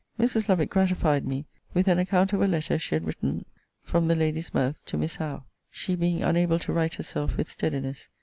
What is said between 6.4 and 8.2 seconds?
to write herself with steadiness.